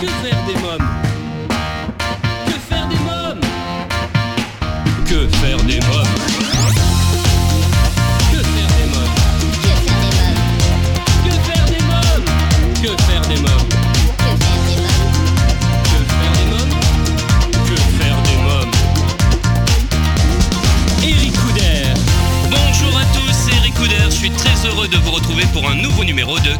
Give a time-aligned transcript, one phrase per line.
[0.00, 1.05] Que faire des mômes?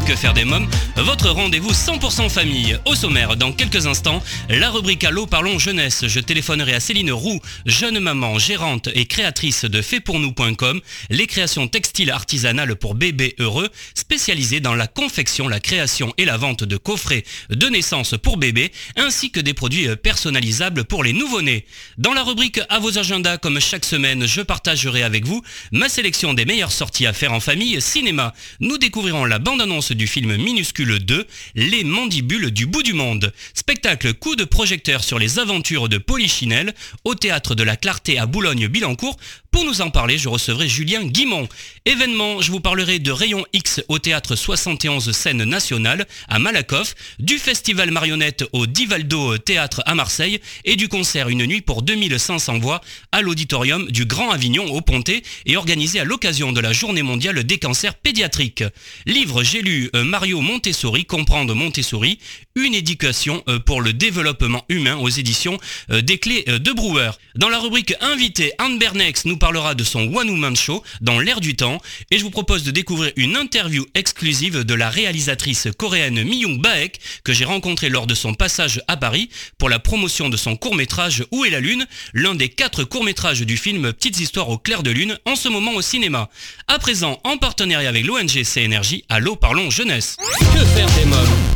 [0.05, 2.79] Que faire des mômes, votre rendez-vous 100% famille.
[2.85, 6.07] Au sommaire, dans quelques instants, la rubrique Allo Parlons Jeunesse.
[6.07, 12.11] Je téléphonerai à Céline Roux, jeune maman, gérante et créatrice de faitpournous.com, les créations textiles
[12.11, 17.25] artisanales pour bébés heureux, spécialisée dans la confection, la création et la vente de coffrets
[17.51, 21.65] de naissance pour bébés, ainsi que des produits personnalisables pour les nouveau-nés.
[21.99, 25.43] Dans la rubrique À vos agendas, comme chaque semaine, je partagerai avec vous
[25.73, 28.35] ma sélection des meilleures sorties à faire en famille cinéma.
[28.61, 33.33] Nous découvrirons la bande-annonce du film Minuscule 2, Les mandibules du bout du monde.
[33.55, 38.27] Spectacle coup de projecteur sur les aventures de Polichinelle au théâtre de la Clarté à
[38.27, 39.17] Boulogne-Billancourt.
[39.57, 41.49] Pour nous en parler, je recevrai Julien Guimont.
[41.87, 47.39] Événement, je vous parlerai de Rayon X au théâtre 71 scène nationale à Malakoff, du
[47.39, 52.83] festival marionnette au Divaldo Théâtre à Marseille et du concert Une nuit pour 2500 voix
[53.13, 57.43] à l'auditorium du Grand Avignon au Pontet et organisé à l'occasion de la journée mondiale
[57.43, 58.65] des cancers pédiatriques.
[59.07, 62.19] Livre, j'ai lu euh, Mario Montessori, Comprendre Montessori,
[62.57, 65.59] une éducation euh, pour le développement humain aux éditions
[65.91, 67.11] euh, des clés euh, de Brouwer.
[67.37, 71.41] Dans la rubrique invité, Anne Bernex nous parlera de son One Woman Show dans l'air
[71.41, 71.81] du temps
[72.11, 76.99] et je vous propose de découvrir une interview exclusive de la réalisatrice coréenne Myung Baek
[77.25, 81.25] que j'ai rencontrée lors de son passage à Paris pour la promotion de son court-métrage
[81.31, 84.91] Où est la lune, l'un des quatre courts-métrages du film Petites histoires au clair de
[84.91, 86.31] lune en ce moment au cinéma.
[86.69, 90.17] À présent, en partenariat avec l'ONG CNRJ, Allô Parlons Jeunesse.
[90.55, 91.56] Que faire des mômes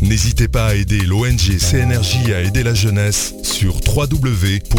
[0.00, 4.72] N'hésitez pas à aider l'ONG CNRJ à aider la jeunesse sur www.cnrj.org.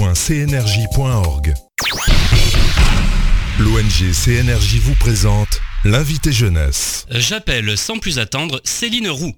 [3.60, 7.06] L'ONG CNRJ vous présente l'invité jeunesse.
[7.10, 9.34] J'appelle sans plus attendre Céline Roux.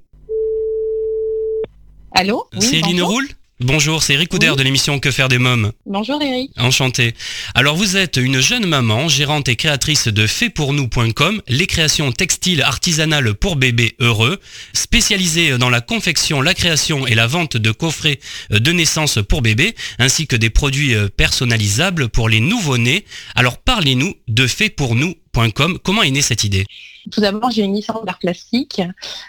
[2.11, 2.47] Allô?
[2.53, 3.01] Oui, Céline.
[3.01, 3.21] Roux?
[3.61, 4.57] Bonjour, c'est Eric Couder Oui.
[4.57, 5.71] de l'émission Que faire des mômes.
[5.85, 6.51] Bonjour Eric.
[6.57, 7.13] Enchanté.
[7.53, 13.33] Alors vous êtes une jeune maman, gérante et créatrice de faitpournous.com, les créations textiles artisanales
[13.33, 14.41] pour bébés heureux,
[14.73, 19.73] spécialisée dans la confection, la création et la vente de coffrets de naissance pour bébés,
[19.99, 23.05] ainsi que des produits euh, personnalisables pour les nouveau-nés.
[23.35, 25.79] Alors parlez-nous de faitpournous.com.
[25.81, 26.65] Comment est née cette idée?
[27.11, 28.81] Tout d'abord, j'ai une licence d'art plastique,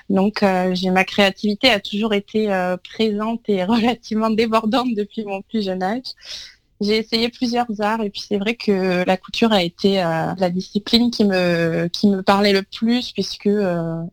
[0.09, 5.65] donc euh, ma créativité a toujours été euh, présente et relativement débordante depuis mon plus
[5.65, 6.05] jeune âge.
[6.81, 10.51] J'ai essayé plusieurs arts et puis c'est vrai que la couture a été euh, la
[10.51, 13.49] discipline qui me qui me parlait le plus puisque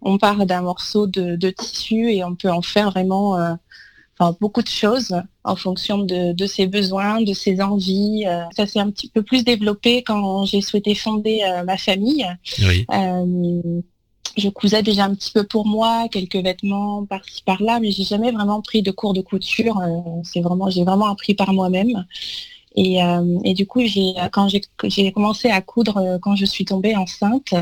[0.01, 3.57] on part d'un morceau de, tissu et on peut en faire vraiment
[4.17, 8.25] enfin, beaucoup de choses en fonction de, de ses besoins, de ses envies.
[8.27, 12.25] Euh, ça s'est un petit peu plus développé quand j'ai souhaité fonder euh, ma famille.
[12.59, 12.85] Oui.
[12.93, 13.81] Euh,
[14.35, 18.31] je cousais déjà un petit peu pour moi, quelques vêtements par-ci par-là, mais j'ai jamais
[18.31, 19.79] vraiment pris de cours de couture.
[20.23, 22.05] C'est vraiment, j'ai vraiment appris par moi-même.
[22.75, 26.45] Et, euh, et du coup, j'ai quand j'ai j'ai commencé à coudre euh, quand je
[26.45, 27.53] suis tombée enceinte,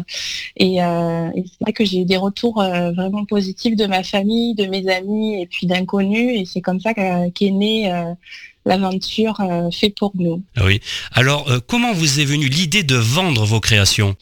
[0.56, 4.04] et, euh, et c'est vrai que j'ai eu des retours euh, vraiment positifs de ma
[4.04, 8.14] famille, de mes amis et puis d'inconnus, et c'est comme ça que- qu'est née euh,
[8.64, 10.44] l'aventure euh, fait pour nous.
[10.64, 10.82] Oui.
[11.14, 14.16] Alors euh, comment vous est venue l'idée de vendre vos créations?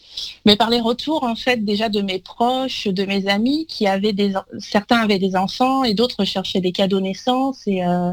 [0.46, 4.14] Mais par les retours, en fait, déjà de mes proches, de mes amis, qui avaient
[4.14, 8.12] des, certains avaient des enfants et d'autres cherchaient des cadeaux naissance et euh,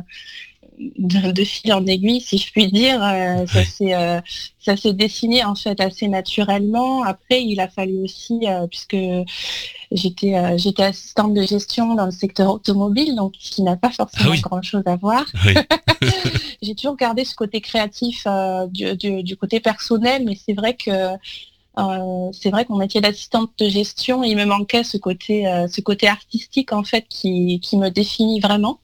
[0.78, 3.64] de, de fil en aiguille, si je puis dire, euh, ça Ouais.
[3.64, 4.20] s'est euh,
[4.60, 7.02] ça s'est dessiné en fait assez naturellement.
[7.04, 8.96] Après, il a fallu aussi, euh, puisque
[9.92, 14.26] j'étais j'étais assistante de gestion dans le secteur automobile, donc ce qui n'a pas forcément
[14.30, 14.40] Ah oui.
[14.40, 15.54] grand chose à voir Oui.
[16.62, 18.26] j'ai toujours gardé ce côté créatif
[18.70, 20.90] du, du- du côté personnel, mais c'est vrai que
[21.78, 25.80] euh, c'est vrai qu'on métier d'assistante de gestion, il me manquait ce côté, euh, ce
[25.82, 28.80] côté artistique en fait qui, qui me définit vraiment.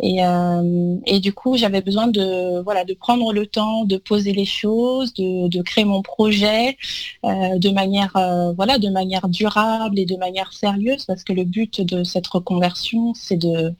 [0.00, 4.32] Et, euh, et du coup, j'avais besoin de voilà de prendre le temps de poser
[4.32, 6.76] les choses, de, de créer mon projet
[7.24, 11.44] euh, de manière euh, voilà de manière durable et de manière sérieuse, parce que le
[11.44, 13.72] but de cette reconversion, c'est de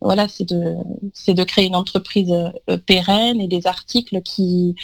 [0.00, 0.74] voilà, c'est de,
[1.14, 2.34] c'est de créer une entreprise
[2.86, 4.74] pérenne et des articles qui,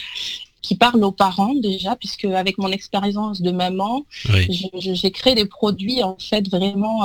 [0.62, 4.04] qui parlent aux parents déjà, puisque avec mon expérience de maman,
[4.78, 7.04] j'ai créé des produits en fait vraiment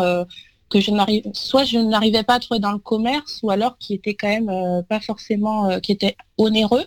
[0.73, 3.93] que je n'arrive, soit je n'arrivais pas à trouver dans le commerce, ou alors qui
[3.93, 6.85] étaient quand même pas forcément, qui étaient onéreux.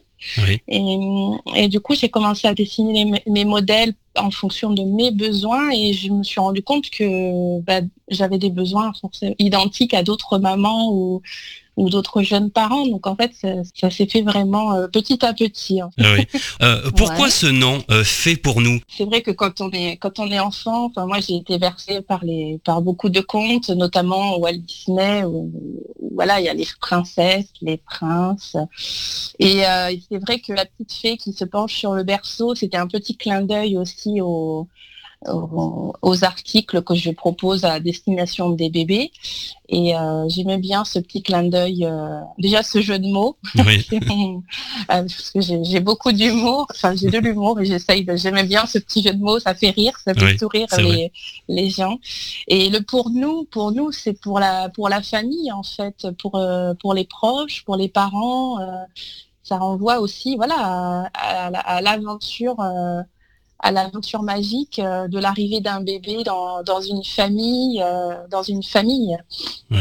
[0.69, 5.93] Et, du coup, j'ai commencé à dessiner mes, modèles en fonction de mes besoins et
[5.93, 8.93] je me suis rendu compte que bah, j'avais des besoins
[9.39, 11.23] identiques à d'autres mamans ou,
[11.77, 12.87] ou d'autres jeunes parents.
[12.87, 13.33] Donc en fait,
[13.75, 15.81] ça, s'est fait vraiment euh, petit à petit.
[15.81, 15.91] Hein.
[15.99, 16.15] Ah
[16.63, 18.81] euh, pourquoi ce nom euh, fait pour nous?
[18.89, 22.01] C'est vrai que quand on est quand on est enfant, enfin moi j'ai été versée
[22.01, 25.25] par les par beaucoup de contes, notamment Walt Disney.
[25.25, 25.53] Où,
[26.15, 28.57] voilà, il y a les princesses, les princes.
[29.39, 29.63] Et
[30.09, 33.17] c'est vrai que la petite fée qui se penche sur le berceau, c'était un petit
[33.17, 34.67] clin d'œil aussi au
[35.29, 39.11] aux, articles que je propose à destination des bébés.
[39.69, 43.65] Et euh, j'aimais bien ce petit clin d'œil, euh, déjà ce jeu de mots, euh,
[44.87, 48.79] parce que j'ai beaucoup d'humour, enfin j'ai de l'humour et j'essaye de, j'aimais bien ce
[48.79, 51.13] petit jeu de mots, ça fait rire, ça fait sourire les,
[51.49, 51.99] les, gens.
[52.47, 56.41] Et le pour nous, pour nous, c'est pour la, pour la famille en fait, pour,
[56.81, 58.59] pour les proches, pour les parents.
[59.43, 62.57] ça renvoie aussi, voilà, à, l'aventure
[63.59, 69.17] à l'aventure magique euh, de l'arrivée d'un bébé dans, une famille, euh, dans une famille.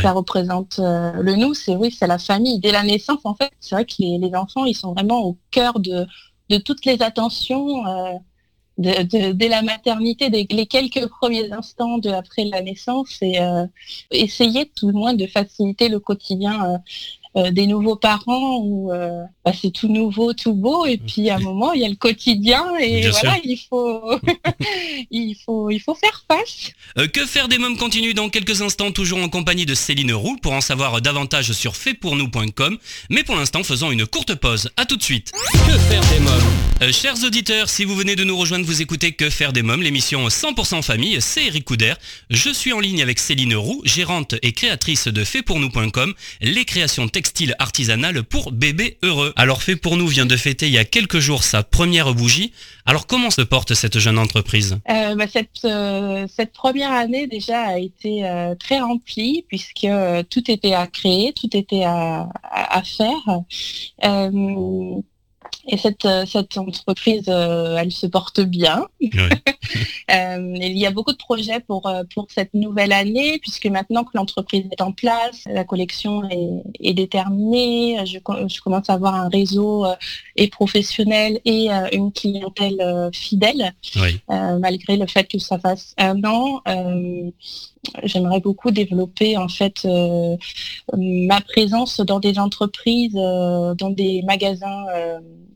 [0.02, 2.60] Ça représente euh, le nous, c'est oui, c'est la famille.
[2.60, 5.80] Dès la naissance, en fait, c'est vrai que les, enfants, ils sont vraiment au cœur
[5.80, 6.08] de,
[6.64, 7.84] toutes les attentions.
[8.78, 13.38] dès la maternité, dès les quelques premiers instants de, après la naissance, et
[14.12, 16.78] essayer tout le moins de faciliter le quotidien euh,
[17.36, 21.40] des nouveaux parents où euh, bah, c'est tout nouveau, tout beau, et puis à un
[21.40, 24.02] moment il y a le quotidien et voilà, il faut,
[25.12, 26.72] il faut, il faut faire face.
[26.98, 30.38] Euh, que faire des mômes continue dans quelques instants, toujours en compagnie de Céline Roux
[30.42, 32.78] pour en savoir davantage sur faitpournous.com.
[33.10, 34.70] Mais pour l'instant, faisons une courte pause.
[34.78, 35.32] À tout de suite.
[35.52, 36.94] Que faire des mômes?
[36.94, 40.28] Chers auditeurs, si vous venez de nous rejoindre, vous écoutez Que faire des mômes, l'émission
[40.28, 41.18] 100% famille.
[41.20, 41.94] C'est Eric Couder.
[42.30, 47.25] Je suis en ligne avec Céline Roux, gérante et créatrice de faitpournous.com, les créations textiles
[47.26, 49.34] style artisanal pour bébé heureux.
[49.36, 52.52] Alors fait pour nous vient de fêter il y a quelques jours sa première bougie.
[52.86, 54.78] Alors comment se porte cette jeune entreprise?
[54.90, 59.88] Euh, bah, cette, euh, cette première année déjà a été euh, très remplie puisque
[60.30, 62.30] tout était à créer, tout était à
[62.84, 63.42] faire.
[65.68, 68.88] Et cette, euh, cette entreprise, euh, elle se porte bien.
[70.12, 74.12] Euh, il y a beaucoup de projets pour, pour cette nouvelle année, puisque maintenant que
[74.14, 79.84] l'entreprise est en place, la collection est, déterminée, je, je, commence à avoir un réseau
[80.36, 83.74] et professionnel et une clientèle fidèle,
[84.30, 86.62] malgré le fait que ça fasse un an.
[88.04, 89.88] J'aimerais beaucoup développer en fait
[90.96, 94.86] ma présence dans des entreprises, dans des magasins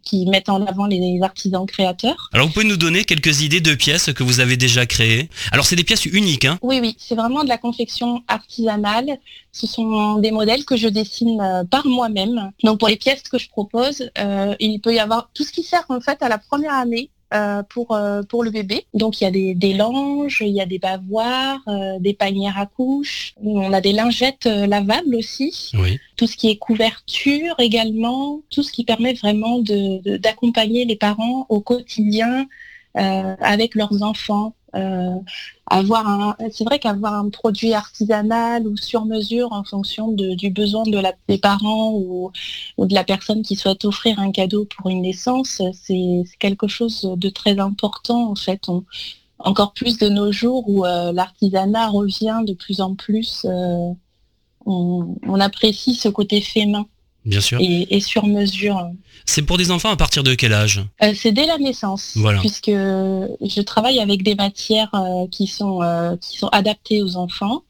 [0.03, 2.29] qui mettent en avant les artisans créateurs.
[2.33, 5.65] Alors vous pouvez nous donner quelques idées de pièces que vous avez déjà créées Alors
[5.65, 9.17] c'est des pièces uniques, hein Oui, oui, c'est vraiment de la confection artisanale.
[9.51, 12.51] Ce sont des modèles que je dessine euh, par moi-même.
[12.63, 15.63] Donc pour les pièces que je propose, euh, il peut y avoir tout ce qui
[15.63, 18.87] sert en fait à la première année euh, pour, euh, pour le bébé.
[18.95, 22.57] Donc il y a des, des langes, il y a des bavoirs, euh, des panières
[22.57, 25.71] à couches, on a des lingettes lavables aussi,
[26.15, 31.45] tout ce qui est couverture également, tout ce qui permet vraiment d'accompagner de, les parents
[31.49, 32.47] au quotidien
[32.95, 34.55] avec leurs enfants.
[34.75, 35.15] Euh,
[35.65, 40.99] avoir c'est vrai qu'avoir un produit artisanal ou sur mesure en fonction du besoin de
[40.99, 42.31] la, des parents ou,
[42.77, 47.29] de la personne qui souhaite offrir un cadeau pour une naissance, c'est, quelque chose de
[47.29, 48.67] très important en fait.
[49.39, 53.91] encore plus de nos jours où euh, l'artisanat revient de plus en plus, euh,
[54.65, 56.85] on, on, apprécie ce côté fait main.
[57.29, 57.59] Bien sûr.
[57.61, 58.89] Et, sur mesure.
[59.25, 60.83] C'est pour des enfants à partir de quel âge?
[61.03, 66.15] Euh, C'est dès la naissance, puisque je travaille avec des matières euh, qui, sont, euh,
[66.17, 67.61] qui sont adaptées aux enfants,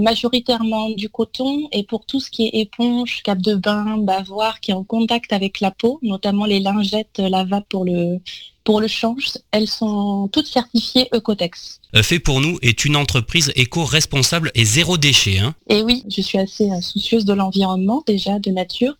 [0.00, 4.72] majoritairement du coton, et pour tout ce qui est éponge, cap de bain, bavoir, qui
[4.72, 8.18] est en contact avec la peau, notamment les lingettes lavables pour le,
[8.64, 11.80] pour le change, elles sont toutes certifiées Ecotex.
[11.96, 15.38] Euh, fait pour nous est une entreprise éco-responsable et zéro déchet.
[15.38, 15.54] Hein.
[15.68, 18.94] et oui, je suis assez euh, soucieuse de l'environnement déjà, de nature.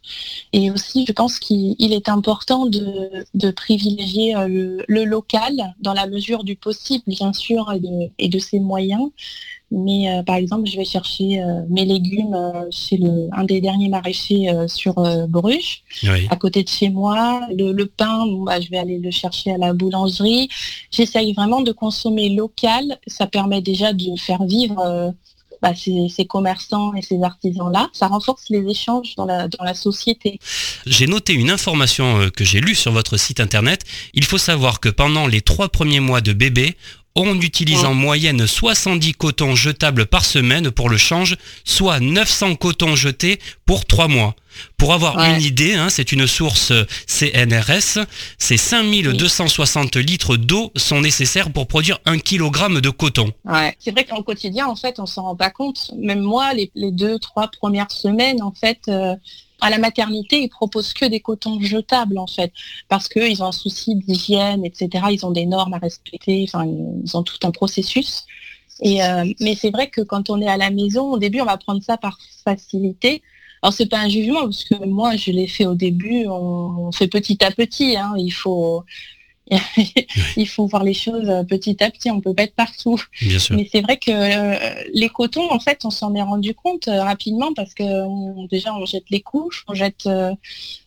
[0.52, 6.42] Et aussi, je pense qu'il est important de, privilégier euh, le, local dans la mesure
[6.42, 7.72] du possible, bien sûr,
[8.18, 9.10] et de ses moyens.
[9.70, 13.60] Mais euh, par exemple, je vais chercher euh, mes légumes euh, chez le, un des
[13.60, 14.94] derniers maraîchers sur
[15.28, 15.82] Bruges,
[16.30, 17.40] à côté de chez moi.
[17.50, 20.48] Le, pain, bah, je vais aller le chercher à la boulangerie.
[20.90, 22.98] J'essaye vraiment de consommer local.
[23.06, 25.12] Ça permet déjà de faire vivre
[25.60, 27.88] bah, ces, commerçants et ces artisans-là.
[27.92, 30.38] Ça renforce les échanges dans la, dans la société.
[30.86, 33.82] J'ai noté une information que j'ai lue sur votre site internet.
[34.14, 36.76] Il faut savoir que pendant les trois premiers mois de bébé,
[37.16, 42.94] on utilise en moyenne 70 cotons jetables par semaine pour le change, soit 900 cotons
[42.94, 44.36] jetés pour 3 mois.
[44.78, 46.72] Pour avoir une idée, hein, c'est une source
[47.06, 48.06] CNRS,
[48.38, 53.32] c'est 5260 litres d'eau sont nécessaires pour produire 1 kg de coton.
[53.78, 55.90] C'est vrai qu'en quotidien, en fait, on s'en rend pas compte.
[55.98, 59.14] Même moi, les, deux, trois premières semaines, en fait, euh,
[59.60, 62.52] à la maternité, ils proposent que des cotons jetables en fait,
[62.88, 65.06] parce qu'ils ont un souci d'hygiène, etc.
[65.10, 68.26] Ils ont des normes à respecter, ils ont tout un processus.
[68.84, 71.56] Euh, mais c'est vrai que quand on est à la maison, au début, on va
[71.56, 73.22] prendre ça par facilité.
[73.62, 77.08] Alors c'est pas un jugement parce que moi je l'ai fait au début, on, fait
[77.08, 77.96] petit à petit.
[77.96, 78.12] Hein.
[78.18, 78.84] il faut
[80.36, 83.00] il faut voir les choses euh, petit à petit, on peut pas être partout.
[83.22, 87.02] Mais c'est vrai que euh, les cotons, en fait, on s'en est rendu compte euh,
[87.02, 87.84] rapidement parce que
[88.48, 90.08] déjà on jette les couches, on jette,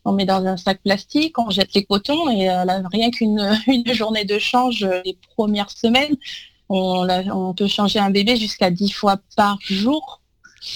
[0.04, 2.50] on met dans un sac plastique, on jette les cotons et
[2.92, 6.16] rien qu'une une journée de change les premières semaines,
[6.68, 10.22] on, on peut changer un bébé jusqu'à 10 fois par jour.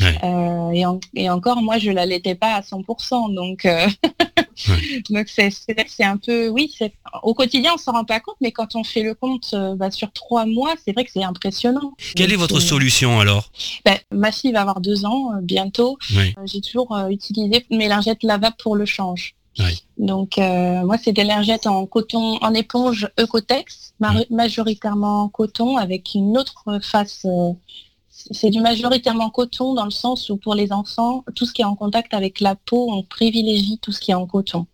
[0.01, 0.71] Euh,
[1.15, 3.33] et, encore, moi, je la l'allaitais pas à 100%.
[3.33, 3.87] Donc, euh,
[5.09, 6.73] donc c'est un peu, oui,
[7.23, 9.91] au quotidien, on s'en rend pas compte, mais quand on fait le compte euh, bah,
[9.91, 11.93] sur trois mois, c'est vrai que c'est impressionnant.
[12.15, 13.51] Quelle est votre solution alors?
[13.85, 15.97] ben, Ma fille va avoir deux ans bientôt.
[16.45, 19.35] J'ai toujours utilisé mes lingettes lavables pour le change.
[19.97, 23.93] Donc moi c'est des lingettes en coton, en éponge Ecotex,
[24.29, 27.25] majoritairement en coton avec une autre face
[28.15, 31.65] c'est du majoritairement coton dans le sens où pour les enfants, tout ce qui est
[31.65, 34.67] en contact avec la peau, on privilégie tout ce qui est en coton.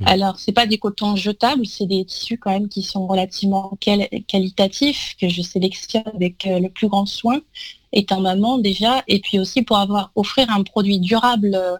[0.00, 0.06] Mmh.
[0.06, 3.76] Alors, c'est pas des cotons jetables, c'est des tissus quand même qui sont relativement
[4.26, 7.40] qualitatifs, que je sélectionne avec euh, le plus grand soin,
[7.92, 11.76] étant maman déjà, et puis aussi pour avoir offrir un produit durable euh,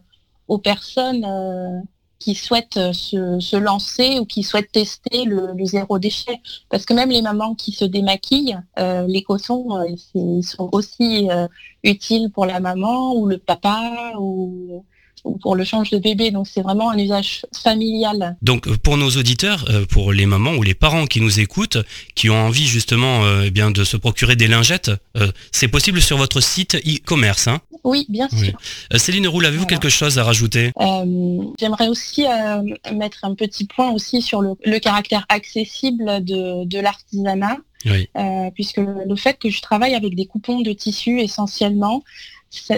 [0.48, 1.80] aux personnes euh,
[2.20, 6.40] qui souhaitent euh, se, lancer ou qui souhaitent tester le, zéro déchet.
[6.68, 11.28] Parce que même les mamans qui se démaquillent, euh, les cotons, euh, ils sont aussi
[11.82, 14.84] utiles pour la maman ou le papa ou
[15.40, 16.30] pour le change de bébé.
[16.30, 18.36] Donc c'est vraiment un usage familial.
[18.42, 21.78] Donc euh, pour nos auditeurs, euh, pour les mamans ou les parents qui nous écoutent,
[22.14, 24.90] qui ont envie justement euh, eh bien de se procurer des lingettes,
[25.52, 27.48] c'est possible sur votre site e-commerce.
[27.48, 28.58] Hein oui, bien sûr.
[28.96, 30.72] Céline Roule, avez-vous quelque chose à rajouter?
[31.58, 32.24] J'aimerais aussi
[32.92, 37.58] mettre un petit point aussi sur le, caractère accessible de, l'artisanat.
[38.54, 42.02] puisque le, fait que je travaille avec des coupons de tissu essentiellement,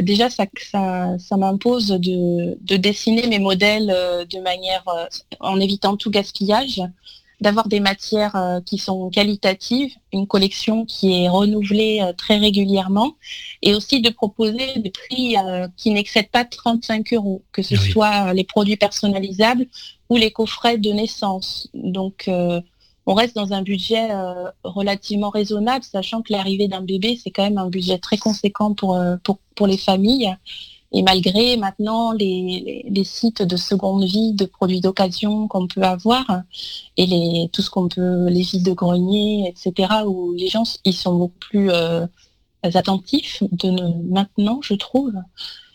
[0.02, 0.46] déjà, ça,
[1.18, 5.06] ça, m'impose de, dessiner mes modèles euh, de manière, euh,
[5.40, 6.82] en évitant tout gaspillage,
[7.40, 13.16] d'avoir des matières euh, qui sont qualitatives, une collection qui est renouvelée très régulièrement,
[13.62, 15.36] et aussi de proposer des prix
[15.76, 19.66] qui n'excèdent pas 35 euros, que ce soit les produits personnalisables
[20.08, 21.68] ou les coffrets de naissance.
[21.74, 22.28] Donc,
[23.06, 27.42] on reste dans un budget euh, relativement raisonnable, sachant que l'arrivée d'un bébé, c'est quand
[27.42, 29.16] même un budget très conséquent pour, euh,
[29.66, 30.34] les familles.
[30.94, 36.42] Et malgré maintenant les, sites de seconde vie, de produits d'occasion qu'on peut avoir,
[36.96, 40.94] et les, tout ce qu'on peut, les vides de grenier, etc., où les gens ils
[40.94, 42.06] sont beaucoup plus euh,
[42.62, 43.70] attentifs de
[44.10, 45.14] maintenant, je trouve.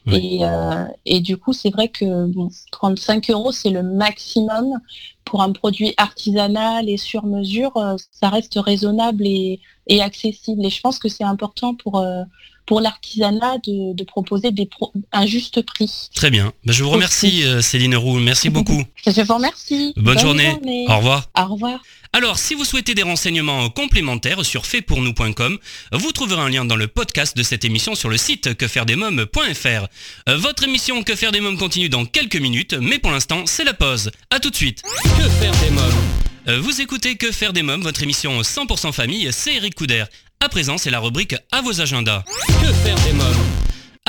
[0.07, 2.27] Euh, et, du coup, c'est vrai que
[2.71, 4.79] 35 euros, c'est le maximum
[5.25, 7.75] pour un produit artisanal et sur mesure.
[7.77, 9.59] Euh, ça reste raisonnable et,
[10.01, 10.65] accessible.
[10.65, 12.23] Et je pense que c'est important pour, euh,
[12.67, 14.69] pour l'artisanat de, proposer des
[15.11, 16.09] un juste prix.
[16.13, 16.53] Très bien.
[16.65, 18.19] Ben, je vous remercie, Céline Roux.
[18.19, 18.83] Merci beaucoup.
[19.07, 19.93] je vous remercie.
[19.97, 20.55] Bonne, journée.
[20.87, 21.29] Au revoir.
[21.35, 21.79] Au revoir.
[22.13, 25.57] Alors, si vous souhaitez des renseignements complémentaires sur faitpournous.com,
[25.91, 29.87] vous trouverez un lien dans le podcast de cette émission sur le site quefairedesmoms.fr.
[30.35, 33.73] Votre émission Que faire des mômes continue dans quelques minutes, mais pour l'instant, c'est la
[33.73, 34.11] pause.
[34.29, 34.81] A tout de suite.
[35.03, 36.61] Que faire des mômes?
[36.61, 40.05] Vous écoutez Que faire des mômes, votre émission 100% famille, c'est Eric Couder.
[40.39, 42.23] À présent, c'est la rubrique à vos agendas.
[42.47, 43.45] Que faire des mômes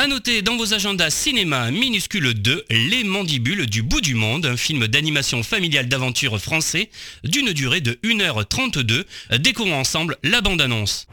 [0.01, 4.57] à noter dans vos agendas cinéma minuscule 2, Les Mandibules du bout du monde, un
[4.57, 6.89] film d'animation familiale d'aventure français
[7.25, 9.07] d'une durée de 1h32.
[9.39, 11.09] Découvrons ensemble la bande-annonce.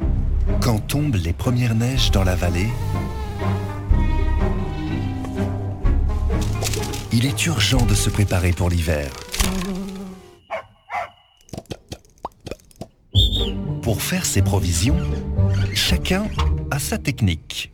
[0.62, 2.70] Quand tombent les premières neiges dans la vallée,
[7.12, 9.10] il est urgent de se préparer pour l'hiver.
[13.86, 14.98] Pour faire ses provisions,
[15.76, 16.26] chacun
[16.72, 17.72] a sa technique.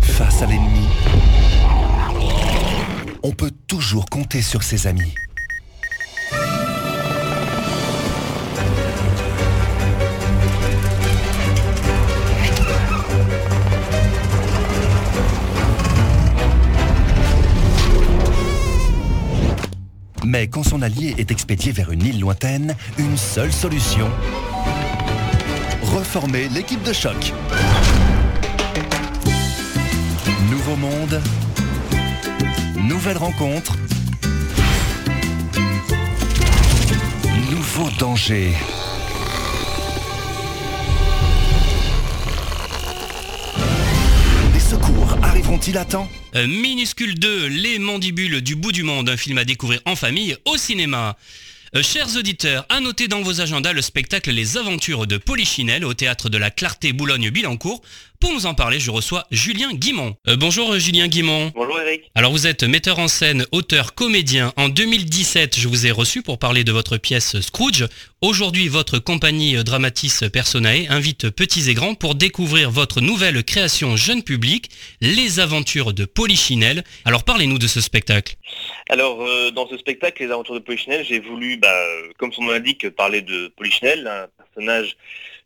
[0.00, 0.86] Face à l'ennemi,
[3.24, 5.12] on peut toujours compter sur ses amis.
[20.38, 24.08] Mais quand son allié est expédié vers une île lointaine, une seule solution.
[25.82, 27.32] Reformer l'équipe de choc.
[30.48, 31.20] Nouveau monde,
[32.76, 33.76] nouvelle rencontre,
[37.50, 38.52] nouveau danger.
[45.50, 49.80] À temps Euh, Minuscule 2, Les mandibules du bout du monde, un film à découvrir
[49.86, 51.16] en famille au cinéma.
[51.74, 55.94] Euh, chers auditeurs, à noter dans vos agendas le spectacle Les Aventures de Polichinelle au
[55.94, 57.80] théâtre de la Clarté Boulogne-Billancourt.
[58.20, 60.16] Pour nous en parler, je reçois Julien Guimont.
[60.26, 61.52] Euh, bonjour euh, Julien Guimont.
[61.54, 62.10] Bonjour Eric.
[62.16, 64.52] Alors vous êtes metteur en scène, auteur, comédien.
[64.56, 67.86] En 2017, je vous ai reçu pour parler de votre pièce Scrooge.
[68.20, 73.94] Aujourd'hui, votre compagnie euh, Dramatis Personae invite petits et grands pour découvrir votre nouvelle création
[73.94, 74.68] jeune public,
[75.00, 76.82] Les Aventures de Polichinelle.
[77.04, 78.34] Alors parlez-nous de ce spectacle.
[78.88, 81.72] Alors euh, dans ce spectacle, Les Aventures de Polichinelle, j'ai voulu, bah,
[82.18, 84.96] comme son nom l'indique, parler de Polichinelle, un personnage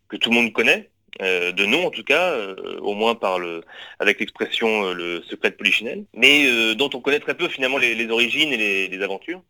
[0.09, 0.89] que tout le monde connaît,
[1.21, 3.63] euh, de nom en tout cas, euh, au moins par le,
[3.99, 8.09] avec l'expression euh, le secret de Polichinelle, mais dont on connaît très peu finalement les,
[8.09, 9.43] origines et les, aventures.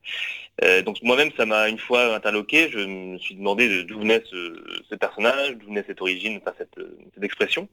[0.84, 4.94] Donc moi-même, ça m'a une fois interloqué, je me suis demandé de- d'où venait ce,
[4.96, 7.68] personnage, d'où venait cette origine, enfin cette, expression.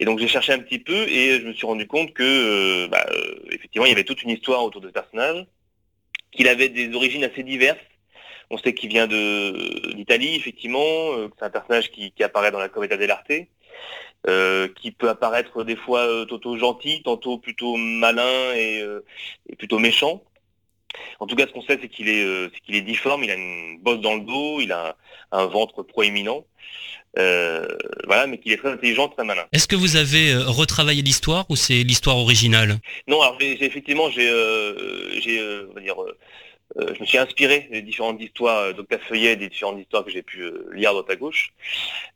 [0.00, 3.06] Et donc j'ai cherché un petit peu et je me suis rendu compte que, bah,
[3.50, 5.46] effectivement, il y avait toute une histoire autour de ce personnage,
[6.32, 7.78] qu'il avait des origines assez diverses.
[8.50, 10.84] On sait qu'il vient de d'Italie, effectivement,
[11.14, 13.32] euh, c'est un personnage qui, qui apparaît dans la Commedia dell'arte,
[14.28, 18.84] euh, qui peut apparaître des fois euh, tantôt gentil, tantôt plutôt malin et,
[19.48, 20.22] et plutôt méchant.
[21.20, 23.34] En tout cas, ce qu'on sait, c'est qu'il est, c'est qu'il est difforme, il a
[23.34, 24.96] une bosse dans le dos, il a
[25.32, 26.44] un, un ventre proéminent,
[27.16, 29.46] voilà, mais qu'il est très intelligent, très malin.
[29.52, 32.78] Est-ce que vous avez retravaillé l'histoire ou c'est l'histoire originale?
[33.08, 34.28] Non, alors effectivement, j'ai,
[35.22, 35.96] j'ai, on va dire,
[36.76, 40.22] je me suis inspiré des différentes histoires euh, d'Octave Feuillet, des différentes histoires que j'ai
[40.22, 41.52] pu euh, lire à droite à gauche,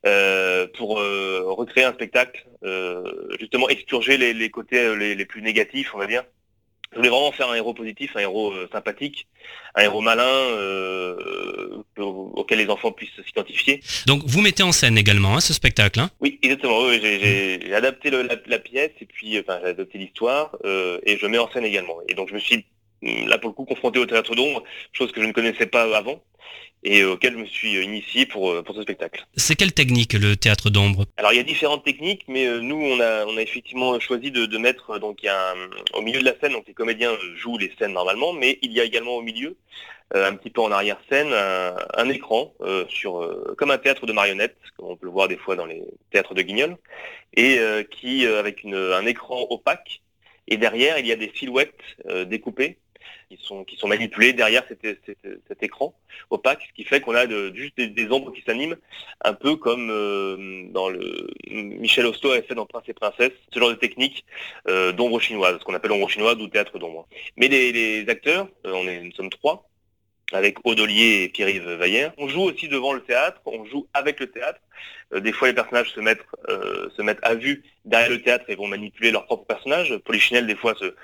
[0.06, 3.02] euh, pour euh, recréer un spectacle, euh,
[3.38, 6.24] justement expurger les, les côtés euh, les, les plus négatifs, on va dire.
[6.92, 9.26] Je voulais vraiment faire un héros positif, un héros euh, sympathique,
[9.74, 13.80] un héros malin euh, au- auquel les enfants puissent s'identifier.
[14.06, 16.00] Donc vous mettez en scène également hein, ce spectacle.
[16.00, 16.10] hein?
[16.20, 16.84] Oui, exactement.
[16.86, 20.98] Oui, j'ai, adapté le- la, la pièce et puis, euh, enfin, j'ai adapté l'histoire euh,
[21.04, 21.96] et je mets en scène également.
[22.08, 22.64] Et donc, je me suis
[23.02, 26.22] là pour le coup confronté au théâtre d'ombre, chose que je ne connaissais pas avant
[26.82, 29.26] et euh, auquel je me suis euh, initié pour euh, pour ce spectacle.
[29.37, 31.04] C'est quelle technique le théâtre d'ombre?
[31.16, 34.30] Alors, il y a différentes techniques, mais euh, nous, on a on a effectivement choisi
[34.30, 36.64] de, de mettre euh, donc il y a un- au milieu de la scène, donc
[36.68, 39.56] les comédiens euh, jouent les scènes normalement, mais il y a également au milieu
[40.14, 44.06] euh, un petit peu en arrière-scène, un, un écran euh, sur euh, comme un théâtre
[44.06, 45.82] de marionnettes, comme on peut le voir des fois dans les
[46.12, 46.76] théâtres de Guignol,
[47.35, 50.02] et euh, qui euh, avec une, un écran opaque.
[50.46, 51.74] Et derrière, il y a des silhouettes
[52.09, 52.78] euh, découpées
[53.28, 55.94] qui sont manipulées derrière cet, écran
[56.30, 58.76] opaque, ce qui fait qu'on a juste des, ombres qui s'animent,
[59.24, 63.58] un peu comme euh, dans le Michel Hosto avait fait dans Prince et Princesse, ce
[63.58, 64.24] genre de technique
[64.68, 67.08] euh, d'ombre chinoise, ce qu'on appelle ombre chinoise ou théâtre d'ombre.
[67.36, 69.68] Mais les, acteurs, euh, on est, nous sommes trois,
[70.32, 72.12] avec Audolier et Pierre-Yves Vaillère.
[72.18, 74.60] On joue aussi devant le théâtre, on joue avec le théâtre.
[75.12, 78.44] Euh, des fois, les personnages se mettent, euh, se mettent à vue derrière le théâtre
[78.48, 79.96] et vont manipuler leur propre personnage.
[79.98, 80.94] Polichinelle, des fois, se,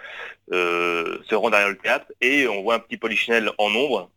[0.53, 4.11] euh, se rend derrière le théâtre et on voit un petit Polichinelle en ombre,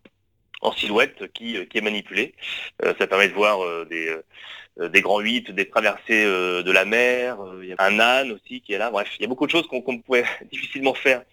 [0.61, 2.33] en silhouette, qui, qui est manipulé.
[2.83, 4.15] Euh, ça permet de voir euh, des,
[4.79, 8.61] euh, des grands huit, des traversées de la mer, il y a un âne aussi
[8.61, 8.89] qui est là.
[8.89, 11.23] Bref, il y a beaucoup de choses qu'on qu'on pouvait difficilement faire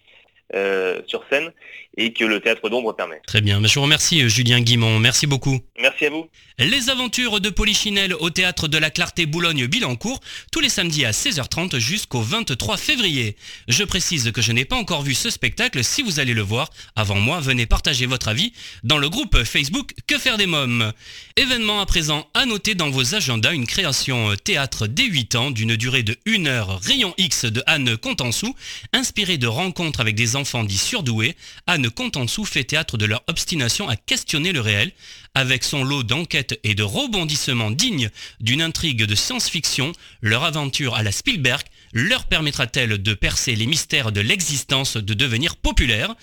[0.53, 1.51] euh, sur scène
[1.97, 3.21] et que le théâtre d'ombre permet.
[3.27, 5.59] Très bien, je vous remercie euh, Julien Guimont, merci beaucoup.
[5.79, 6.27] Merci à vous.
[6.59, 10.19] Les aventures de Polichinelle au théâtre de la Clarté Boulogne-Billancourt,
[10.51, 13.35] tous les samedis à 16h30 jusqu'au 23 février.
[13.67, 16.69] Je précise que je n'ai pas encore vu ce spectacle, si vous allez le voir,
[16.95, 18.53] avant moi, venez partager votre avis
[18.83, 20.91] dans le groupe Facebook Que faire des mômes.
[21.35, 25.51] Événement à présent à noter dans vos agendas, une création euh, théâtre dès 8 ans
[25.51, 28.55] d'une durée de 1 heure, rayon X de Anne Contansou,
[28.93, 31.35] inspirée de rencontres avec des enfants dits surdoués,
[31.67, 34.91] Anne Contansou fait théâtre de leur obstination à questionner le réel,
[35.35, 41.03] avec son lot d'enquêtes et de rebondissements dignes d'une intrigue de science-fiction, leur aventure à
[41.03, 46.15] la Spielberg leur permettra-t-elle de percer les mystères de l'existence, de devenir populaire?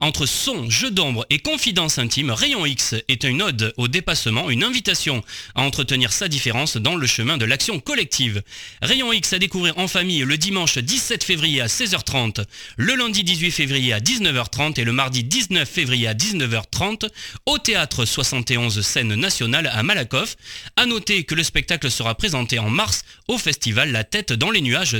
[0.00, 4.62] Entre son, jeu d'ombre et confidence intime, Rayon X est une ode au dépassement, une
[4.62, 5.24] invitation
[5.56, 8.42] à entretenir sa différence dans le chemin de l'action collective.
[8.80, 12.44] Rayon X à découvrir en famille le dimanche 17 février à 16h30,
[12.76, 17.08] le lundi 18 février à 19h30 et le mardi 19 février à 19h30
[17.46, 20.36] au théâtre 71 scène nationale à Malakoff.
[20.76, 24.60] À noter que le spectacle sera présenté en mars au festival La Tête dans les
[24.60, 24.92] nuages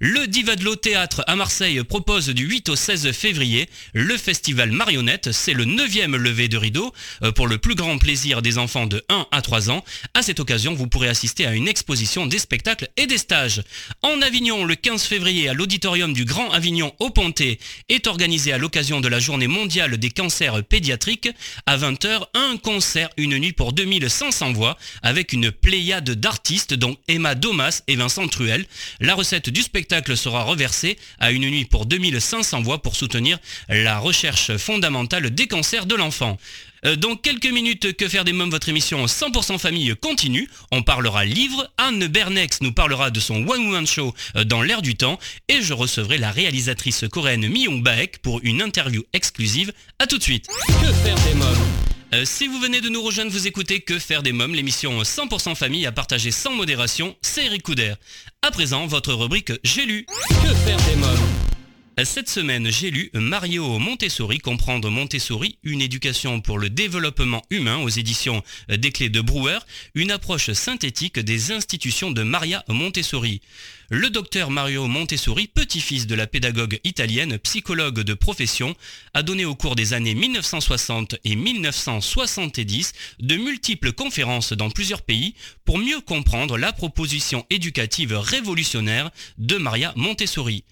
[0.00, 5.52] Le Divadlo Théâtre à Marseille propose du 8 au 16 février le festival Marionnette, c'est
[5.52, 6.90] le 9e lever de rideau
[7.22, 9.84] euh, pour le plus grand plaisir des enfants de 1 à 3 ans.
[10.14, 13.62] À cette occasion, vous pourrez assister à une exposition des spectacles et des stages.
[14.00, 17.58] En Avignon, le 15 février, à l'auditorium du Grand Avignon au Pontet,
[17.90, 21.28] est organisé à l'occasion de la journée mondiale des cancers pédiatriques.
[21.66, 27.34] À 20h, un concert, une nuit pour 2500 voix, avec une pléiade d'artistes dont Emma
[27.34, 28.64] Domas et Vincent Truel.
[29.00, 33.98] La recette du spectacle sera reversée à une nuit pour 2500 voix pour soutenir la
[33.98, 36.38] recherche fondamentale des cancers de l'enfant.
[36.86, 40.48] Euh, dans quelques minutes, Que faire des mômes, votre émission 100% famille continue.
[40.70, 41.70] On parlera livre.
[41.78, 45.18] Anne Bernex nous parlera de son One Woman Show euh, dans l'air du temps.
[45.48, 49.72] Et je recevrai la réalisatrice coréenne Myung Baek pour une interview exclusive.
[49.98, 50.46] A tout de suite.
[50.66, 51.83] Que faire des mômes?
[52.14, 55.54] Euh, si vous venez de nous rejoindre, vous écoutez Que faire des mômes, l'émission 100%
[55.54, 57.94] famille à partager sans modération, c'est Eric Couder.
[58.42, 60.06] À présent, votre rubrique J'ai lu.
[60.28, 61.53] Que faire des mômes?
[62.02, 67.88] Cette semaine, j'ai lu Mario Montessori, comprendre Montessori, une éducation pour le développement humain aux
[67.88, 69.60] éditions des clés de Brouwer,
[69.94, 73.42] une approche synthétique des institutions de Maria Montessori.
[73.90, 78.74] Le docteur Mario Montessori, petit-fils de la pédagogue italienne, psychologue de profession,
[79.12, 85.34] a donné au cours des années 1960 et 1970 de multiples conférences dans plusieurs pays
[85.64, 90.64] pour mieux comprendre la proposition éducative révolutionnaire de Maria Montessori.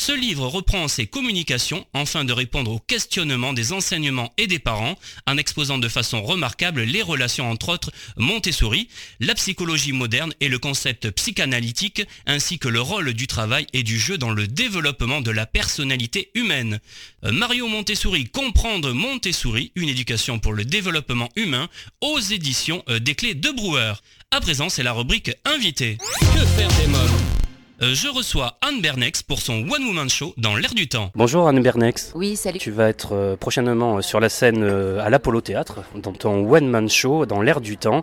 [0.00, 4.96] Ce livre reprend ses communications afin de répondre aux questionnements des enseignements et des parents
[5.26, 10.60] en exposant de façon remarquable les relations entre autres Montessori, la psychologie moderne et le
[10.60, 15.32] concept psychanalytique ainsi que le rôle du travail et du jeu dans le développement de
[15.32, 16.78] la personnalité humaine.
[17.24, 21.68] Euh, Mario Montessori Comprendre Montessori, une éducation pour le développement humain
[22.02, 23.94] aux éditions euh, des clés de Brouwer.
[24.30, 25.98] À présent, c'est la rubrique Invité.
[26.20, 27.37] Que faire des euh,
[27.80, 31.10] je reçois Anne Bernex pour son One Woman Show dans l'air du temps.
[31.14, 32.12] Bonjour Anne Bernex.
[32.14, 32.58] Oui, salut.
[32.58, 36.68] Tu vas être euh, prochainement euh, sur la scène à l'Apollo Théâtre dans ton One
[36.68, 38.02] Man Show dans l'air du temps,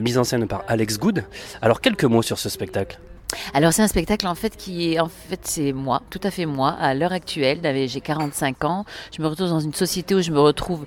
[0.00, 1.24] mise en scène par Alex Good.
[1.60, 2.98] Alors quelques mots sur ce spectacle.
[3.54, 6.46] Alors c'est un spectacle en fait qui est en fait c'est moi, tout à fait
[6.46, 8.84] moi à l'heure actuelle, j'ai 45 ans,
[9.16, 10.86] je me retrouve dans une société où je me retrouve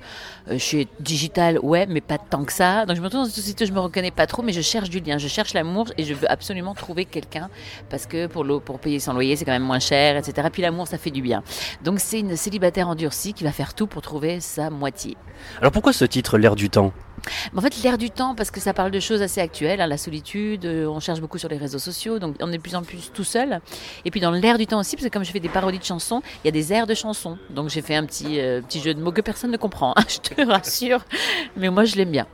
[0.49, 2.86] euh, je suis digital ouais, mais pas tant que ça.
[2.86, 4.62] Donc je me retrouve dans une société où je me reconnais pas trop mais je
[4.62, 7.49] cherche du lien, je cherche l'amour et je veux absolument trouver quelqu'un
[7.89, 10.47] parce que pour pour payer son loyer, c'est quand même moins cher, etc.
[10.51, 11.43] Puis l'amour ça fait du bien.
[11.84, 15.17] Donc c'est une célibataire endurcie qui va faire tout pour trouver sa moitié.
[15.60, 16.93] Alors pourquoi ce titre l'air du temps?
[17.56, 19.97] En fait, l'air du temps, parce que ça parle de choses assez actuelles, hein, la
[19.97, 22.84] solitude, euh, on cherche beaucoup sur les réseaux sociaux, donc on est de plus en
[22.84, 23.60] plus tout seul.
[24.04, 25.84] Et puis dans l'air du temps aussi, parce que comme je fais des parodies de
[25.84, 27.38] chansons, il y a des airs de chansons.
[27.49, 30.04] Donc j'ai fait un petit, euh, petit jeu de mots que personne ne comprend, hein,
[30.08, 31.04] je te rassure,
[31.56, 32.28] mais moi je l'aime bien.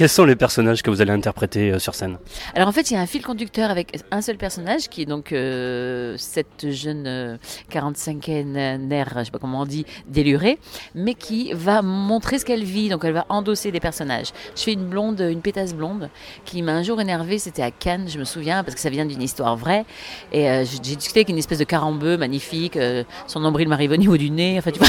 [0.00, 2.16] Quels sont les personnages que vous allez interpréter euh, sur scène?
[2.54, 5.04] Alors en fait, il y a un fil conducteur avec un seul personnage qui est
[5.04, 7.38] donc euh, cette jeune
[7.70, 10.58] 45e, je sais pas comment on dit, délurée,
[10.94, 12.88] mais qui va montrer ce qu'elle vit.
[12.88, 14.28] Donc elle va endosser des personnages.
[14.56, 16.08] Je fais une blonde, une pétasse blonde
[16.46, 17.38] qui m'a un jour énervée.
[17.38, 19.84] C'était à Cannes, je me souviens, parce que ça vient d'une histoire vraie.
[20.32, 22.78] Et euh, j'ai discuté avec une espèce de carambeu magnifique.
[23.26, 24.56] son nombril m'arrive au niveau du nez.
[24.56, 24.88] Enfin, tu vois.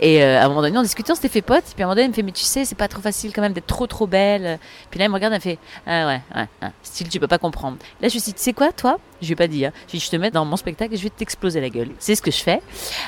[0.00, 1.64] Et euh, à un moment donné, en discutant, on s'était fait pote.
[1.74, 3.32] Puis à un moment donné, elle me fait, mais tu sais, c'est pas trop facile
[3.32, 4.58] quand même d'être trop trop belle.
[4.90, 7.38] Puis là, elle me regarde, elle me fait, ah ouais, ouais, style, tu peux pas
[7.38, 7.78] comprendre.
[8.00, 8.98] Là, je me suis dit, tu sais quoi, toi?
[9.24, 9.72] Je vais pas dire.
[9.88, 11.88] Je vais je te mets dans mon spectacle et je vais t'exploser la gueule.
[11.98, 12.60] C'est ce que je fais.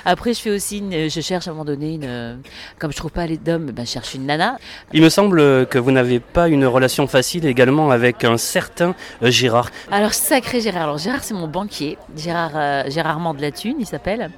[0.04, 2.40] Après, je fais aussi, une, je cherche à un moment donné, une,
[2.78, 4.58] comme je trouve pas les d'hommes, ben, je cherche une nana.
[4.92, 9.30] Il me semble que vous n'avez pas une relation facile également avec un certain euh,
[9.30, 9.70] Gérard.
[9.90, 10.82] Alors, sacré Gérard.
[10.84, 11.98] Alors, Gérard, c'est mon banquier.
[12.16, 14.30] Gérard, euh, Gérard Armand de la Thune, il s'appelle.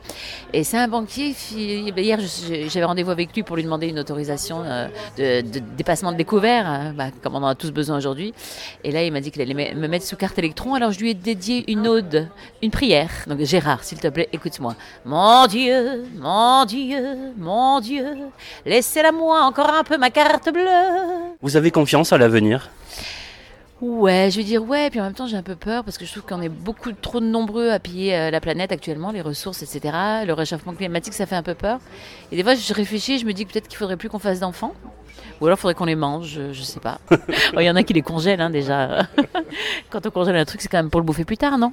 [0.52, 1.34] Et c'est un banquier.
[1.52, 6.16] Hier, je j'avais rendez-vous avec lui pour lui demander une autorisation euh, de, dépassement de
[6.16, 8.34] découvert, hein, bah, comme on en a tous besoin aujourd'hui.
[8.84, 10.74] Et là, il m'a dit qu'il allait me mettre sous carte électron.
[10.74, 12.28] Alors, je lui ai dédié une ode,
[12.62, 13.10] une prière.
[13.26, 14.74] Donc, Gérard, s'il te plaît, écoute-moi.
[15.04, 18.16] Mon Dieu, mon Dieu, mon Dieu,
[18.66, 21.36] laissez-la moi encore un peu ma carte bleue.
[21.40, 22.70] Vous avez confiance à l'avenir?
[23.80, 26.04] Ouais, je vais dire ouais, puis en même temps j'ai un peu peur parce que
[26.04, 29.62] je trouve qu'on est beaucoup trop nombreux à piller euh, la planète actuellement, les ressources,
[29.62, 29.94] etc.
[30.26, 31.78] Le réchauffement climatique, ça fait un peu peur.
[32.32, 34.74] Et des fois je réfléchis, je me dis peut-être qu'il faudrait plus qu'on fasse d'enfants
[35.40, 36.98] Ou alors, il faudrait qu'on les mange, je, je sais pas.
[37.54, 39.06] Il y en a qui les congèlent hein, déjà.
[39.90, 41.72] Quand on congèle un truc, c'est quand même pour le bouffer plus tard, non?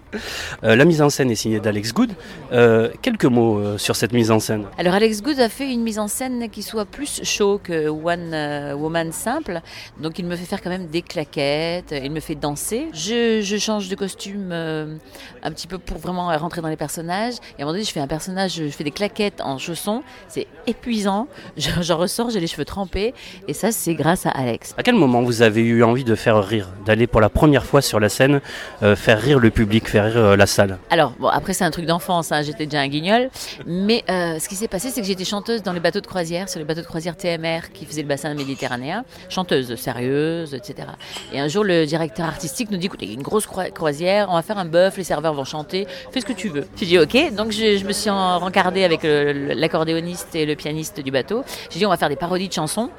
[0.64, 2.12] Euh, la mise en scène est signée d'Alex Good.
[2.52, 4.66] Euh, quelques mots euh, sur cette mise en scène.
[4.78, 8.34] Alors Alex Good a fait une mise en scène qui soit plus show que One
[8.80, 9.62] Woman simple.
[10.00, 12.88] Donc il me fait faire quand même des claquettes, il me fait danser.
[12.94, 17.36] Je, je change de costume un petit peu pour vraiment rentrer dans les personnages.
[17.58, 20.04] Et à un moment donné, je fais un personnage, je fais des claquettes en chaussons.
[20.28, 21.28] C'est épuisant.
[21.58, 23.14] Je- J'en ressors, j'ai les cheveux trempés.
[23.48, 24.74] Et ça, c'est grâce à Alex.
[24.78, 27.82] À quel moment vous avez eu envie de faire rire, d'aller pour la première fois
[27.82, 28.42] sur la scène,
[28.84, 30.78] euh, faire rire le public, faire rire euh, la salle?
[30.90, 33.30] Alors, bon, après, c'est un truc d'enfance, hein, j'étais déjà un guignol.
[33.66, 36.50] Mais euh, ce qui s'est passé, c'est que j'étais chanteuse dans les bateaux de croisière,
[36.50, 39.04] sur les bateaux de croisière TMR qui faisaient le bassin méditerranéen.
[39.30, 40.88] Chanteuse, sérieuse, etc.
[41.34, 43.70] Et un jour, le directeur artistique nous dit écoutez, il y a une grosse croi-
[43.72, 46.66] croisière, on va faire un bœuf, les serveurs vont chanter, fais ce que tu veux.
[46.78, 51.00] J'ai dit ok, donc je, je me suis en- rencardée avec l'accordéoniste et le pianiste
[51.02, 51.44] du bateau.
[51.70, 52.90] J'ai dit on va faire des parodies de chansons.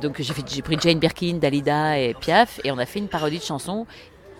[0.00, 3.42] Donc j'ai pris Jane Birkin, Dalida et Piaf, et on a fait une parodie de
[3.44, 3.86] chansons.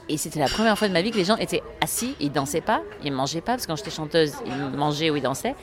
[0.09, 2.61] Et c'était la première fois de ma vie que les gens étaient assis, ils dansaient
[2.61, 5.55] pas, ils mangeaient pas, parce que quand j'étais chanteuse, ils mangeaient ou ils dansaient.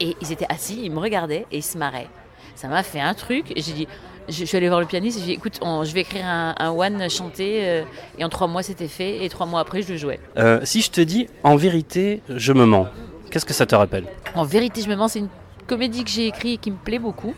[0.00, 2.08] Et ils étaient assis, ils me regardaient et ils se marraient.
[2.54, 3.50] Ça m'a fait un truc.
[3.54, 3.88] et J'ai dit,
[4.28, 6.24] je, je suis allée voir le pianiste et j'ai dit, écoute, on- je vais écrire
[6.26, 7.60] un, un one chanté.
[7.68, 7.84] euh,
[8.18, 9.22] et en trois mois, c'était fait.
[9.24, 10.20] Et trois mois après, je le jouais.
[10.38, 12.88] Euh, Si je te dis, en vérité, je me mens,
[13.30, 14.04] qu'est-ce que ça te rappelle?
[14.34, 15.28] En vérité, je me mens, c'est une
[15.66, 17.34] comédie que j'ai écrite et qui me plaît beaucoup.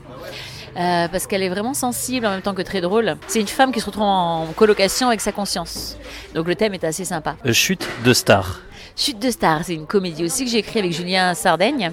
[0.76, 3.16] Euh, parce qu'elle est vraiment sensible en même temps que très drôle.
[3.28, 5.96] C'est une femme qui se retrouve en colocation avec sa conscience.
[6.34, 7.36] Donc le thème est assez sympa.
[7.46, 8.60] Euh, Chute de star.
[8.96, 11.90] Chute de star, c'est une comédie aussi que j'ai écrite avec Julien Sardaigne.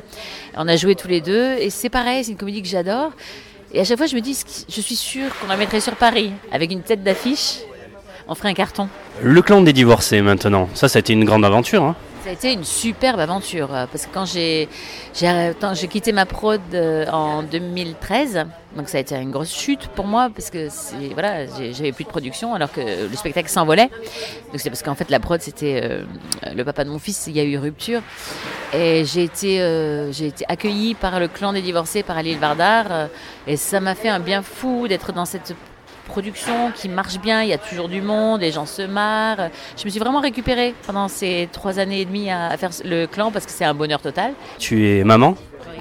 [0.55, 3.11] On a joué tous les deux et c'est pareil, c'est une comédie que j'adore.
[3.73, 4.37] Et à chaque fois, je me dis,
[4.69, 7.59] je suis sûre qu'on la mettrait sur Paris avec une tête d'affiche.
[8.27, 8.87] On ferait un carton.
[9.23, 11.83] Le clan des divorcés maintenant, ça, ça a été une grande aventure.
[11.83, 11.95] hein.
[12.23, 17.07] Ça a été une superbe aventure euh, parce que quand j'ai quitté ma prod euh,
[17.07, 20.67] en 2013, donc ça a été une grosse chute pour moi parce que
[21.13, 23.89] voilà j'avais plus de production alors que le spectacle s'envolait.
[24.51, 26.03] Donc c'est parce qu'en fait la prod c'était euh,
[26.55, 28.03] le papa de mon fils, il y a eu rupture
[28.71, 29.55] et j'ai été
[30.11, 33.09] été accueillie par le clan des divorcés par Alil Vardar
[33.47, 35.55] et ça m'a fait un bien fou d'être dans cette
[36.11, 39.49] production qui marche bien, il y a toujours du monde, les gens se marrent.
[39.77, 43.31] Je me suis vraiment récupérée pendant ces trois années et demie à, faire le clan
[43.31, 44.33] parce que c'est un bonheur total.
[44.59, 45.35] Tu es maman?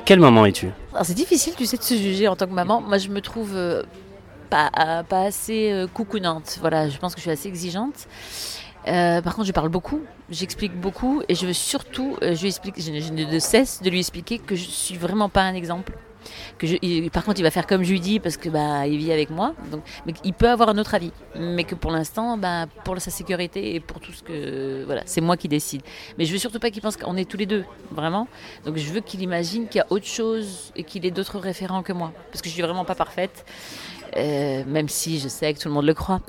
[0.04, 0.68] Quelle maman es-tu?
[1.02, 2.80] C'est difficile, tu sais, de se juger en tant que maman.
[2.80, 3.82] Moi, je me trouve euh,
[4.48, 6.58] pas, euh, pas assez euh, coucounante.
[6.60, 8.06] Voilà, je pense que je suis assez exigeante.
[8.88, 12.48] Euh, par contre, je parle beaucoup, j'explique beaucoup et je veux surtout, euh, je, lui
[12.48, 15.54] explique, je, ne- je ne cesse de lui expliquer que je suis vraiment pas un
[15.54, 15.92] exemple.
[16.58, 19.12] Que par contre, il va faire comme je lui dis parce que bah, il vit
[19.12, 19.54] avec moi.
[19.70, 23.10] Donc, mais il peut avoir un autre avis, mais que pour l'instant, bah, pour sa
[23.10, 25.82] sécurité et pour tout ce que, voilà, c'est moi qui décide.
[26.18, 28.28] Mais je veux surtout pas qu'il pense qu'on est tous les deux, vraiment.
[28.64, 31.82] Donc, je veux qu'il imagine qu'il y a autre chose et qu'il ait d'autres référents
[31.82, 33.44] que moi, parce que je suis vraiment pas parfaite.
[34.16, 36.20] Euh, même si je sais que tout le monde le croit.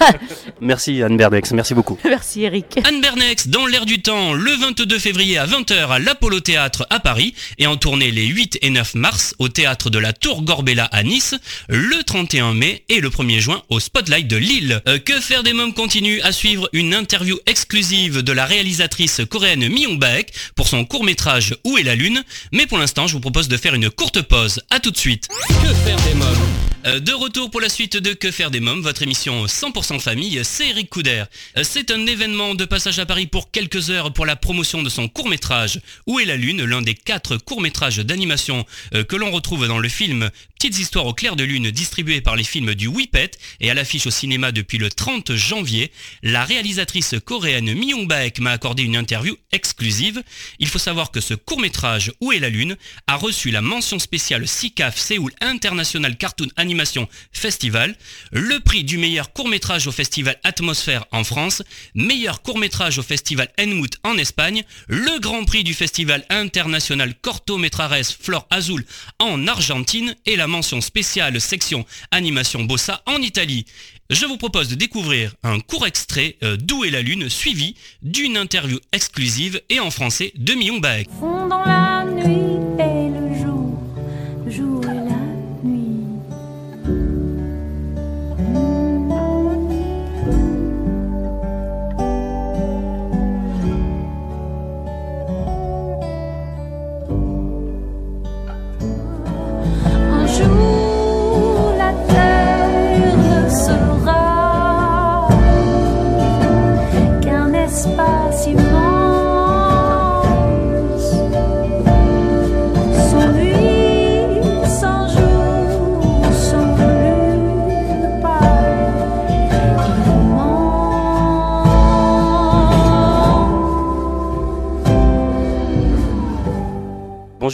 [0.60, 1.98] Merci Anne Berdex, merci beaucoup.
[2.04, 2.78] Merci Eric.
[2.84, 7.00] Anne Bernex, dans l'air du temps, le 22 février à 20h à l'Apollo Théâtre à
[7.00, 10.84] Paris et en tournée les 8 et 9 mars au théâtre de la Tour Gorbella
[10.92, 11.34] à Nice,
[11.68, 14.80] le 31 mai et le 1er juin au Spotlight de Lille.
[14.86, 19.68] Euh, que faire des mômes continue à suivre une interview exclusive de la réalisatrice coréenne
[19.68, 22.22] Myung Baek pour son court-métrage Où est la lune?
[22.52, 24.60] Mais pour l'instant, je vous propose de faire une courte pause.
[24.70, 25.28] À tout de suite.
[25.48, 26.36] Que faire des mômes?
[26.84, 30.40] Euh, de retour pour la suite de Que faire des mômes, votre émission 100% famille,
[30.42, 31.22] c'est Eric Couder.
[31.56, 34.88] Euh, C'est un événement de passage à Paris pour quelques heures pour la promotion de
[34.88, 39.68] son court-métrage Où est la Lune, l'un des quatre courts-métrages d'animation euh, que l'on retrouve
[39.68, 40.30] dans le film
[40.62, 44.06] Petites histoires au clair de lune distribué par les films du Whippet et à l'affiche
[44.06, 45.90] au cinéma depuis le 30 janvier.
[46.22, 50.22] La réalisatrice coréenne Myung Baek m'a accordé une interview exclusive.
[50.60, 52.76] Il faut savoir que ce court-métrage Où est la Lune
[53.08, 57.94] a reçu la mention spéciale SICAF Séoul International Cartoon Animation Festival,
[58.32, 61.62] le prix du meilleur court-métrage au festival Atmosphère en France,
[61.94, 68.46] meilleur court-métrage au festival Enmut en Espagne, le grand prix du festival international Cortometrares Flor
[68.50, 68.84] Azul
[69.18, 70.14] en Argentine.
[70.26, 73.66] Et la mention spéciale section Animation Bossa en Italie.
[74.10, 78.36] Je vous propose de découvrir un court extrait euh, d'Où est la Lune suivi d'une
[78.36, 80.82] interview exclusive et en français de Myung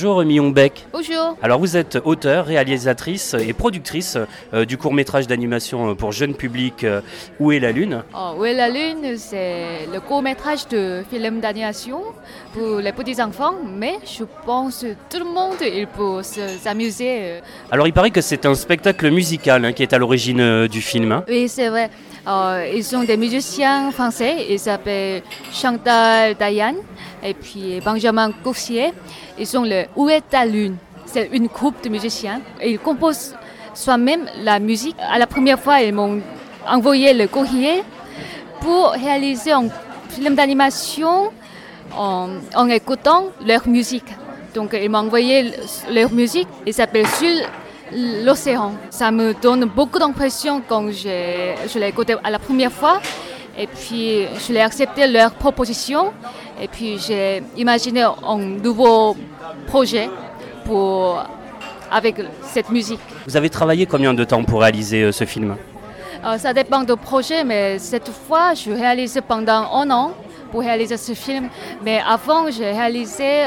[0.01, 0.87] Bonjour Mion Beck.
[0.93, 1.37] Bonjour.
[1.43, 4.17] Alors vous êtes auteur, réalisatrice et productrice
[4.55, 7.01] euh, du court métrage d'animation pour jeune public euh,
[7.41, 8.05] Où est la Lune?
[8.15, 12.01] Oh, Où est la Lune, c'est le court métrage de film d'animation
[12.53, 17.19] pour les petits enfants, mais je pense que tout le monde il peut se- s'amuser.
[17.21, 17.41] euh.
[17.73, 20.81] Alors il paraît que c'est un spectacle musical hein, qui est à l'origine euh, du
[20.81, 21.11] film.
[21.11, 21.25] hein?
[21.29, 21.91] Oui, c'est vrai.
[22.27, 26.75] Euh, ils sont des musiciens français, ils s'appellent Chantal Dayan
[27.23, 28.93] et puis Benjamin Coursier.
[29.39, 30.77] Ils sont le Où est ta Lune
[31.07, 32.41] C'est une groupe de musiciens.
[32.63, 33.35] Ils composent
[33.75, 34.97] soi-même la musique.
[35.01, 36.21] À la première fois, ils m'ont
[36.67, 37.83] envoyé le courrier
[38.61, 39.69] pour réaliser un
[40.11, 41.31] film d'animation
[41.97, 44.05] en, en écoutant leur musique.
[44.55, 46.49] Donc, ils m'ont envoyé le- leur musique.
[46.67, 47.31] Il s'appelle Sur
[48.25, 48.73] l'océan.
[48.91, 53.01] Ça me donne beaucoup d'impression quand j'ai- je l'ai écouté à la première fois.
[53.59, 56.13] Et puis, je l'ai accepté leur proposition.
[56.63, 59.17] Et puis, j'ai imaginé un nouveau
[59.67, 60.09] projet
[60.65, 61.23] pour,
[61.91, 63.01] avec cette musique.
[63.27, 65.57] Vous avez travaillé combien de temps pour réaliser euh, ce film?
[66.25, 70.13] Euh, ça dépend du projet, mais cette fois, je réalisé pendant un an
[70.51, 71.49] pour réaliser ce film.
[71.83, 73.47] Mais avant, j'ai réalisé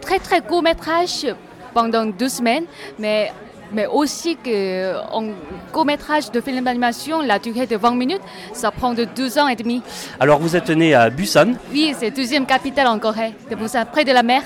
[0.00, 1.26] très très court métrage
[1.74, 2.64] pendant deux semaines,
[2.98, 3.32] mais
[3.72, 5.32] mais aussi que un
[5.72, 9.48] court métrage de film d'animation, la durée de 20 minutes, ça prend de deux ans
[9.48, 9.82] et demi.
[10.18, 13.84] Alors vous êtes né à Busan, Oui, c'est la deuxième capitale en Corée, de Busan,
[13.90, 14.42] près de la mer.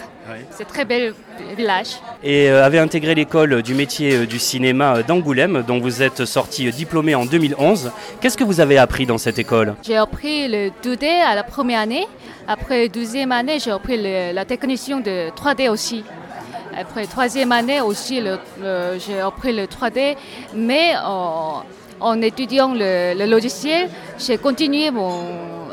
[0.50, 1.12] C'est très bel
[1.54, 1.88] village.
[2.22, 6.24] et euh, avez intégré l'école du métier euh, du cinéma euh, d'Angoulême, dont vous êtes
[6.24, 7.90] sorti diplômé en 2011.
[8.22, 9.74] Qu'est-ce que vous avez appris dans cette école?
[9.82, 12.06] J'ai appris le 2D à la première année.
[12.48, 16.04] Après la deuxième année, j'ai appris le- la technicien de 3D aussi.
[16.76, 18.20] Après troisième année aussi,
[18.98, 20.16] j'ai appris le 3D.
[20.54, 21.62] Mais en,
[22.00, 25.22] en étudiant le, le logiciel, j'ai continué mon,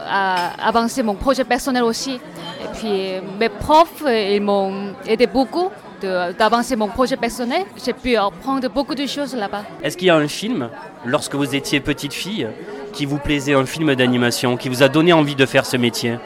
[0.08, 2.14] à avancer mon projet personnel aussi.
[2.16, 5.70] Et puis mes profs, ils m'ont aidé beaucoup
[6.02, 7.64] d'avancer mon projet personnel.
[7.84, 9.64] J'ai pu apprendre beaucoup de choses là-bas.
[9.84, 10.70] Est-ce qu'il y a un film,
[11.06, 12.48] lorsque vous étiez petite fille,
[12.94, 16.18] qui vous plaisait, un film d'animation, qui vous a donné envie de faire ce métier?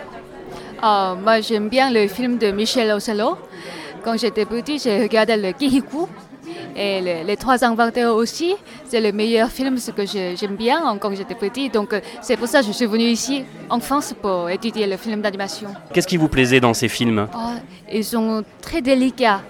[0.82, 3.38] Ah, moi, j'aime bien le film de Michel Ocello.
[4.06, 6.08] Quand j'étais petit, j'ai regardé le Kihiku.
[6.78, 8.54] Et le- les trois inventeurs aussi,
[8.88, 11.70] c'est le meilleur film ce que j'aime bien hein, quand j'étais petit.
[11.70, 14.96] Donc euh, c'est pour ça que je suis venue ici en France pour étudier le
[14.98, 15.70] film d'animation.
[15.92, 17.28] Qu'est-ce qui vous plaisait dans ces films?
[17.34, 17.56] Ah,
[17.92, 19.42] ils sont très délicats.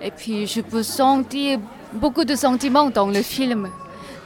[0.00, 1.58] Et puis je peux sentir
[1.92, 3.68] beaucoup de sentiments dans le film.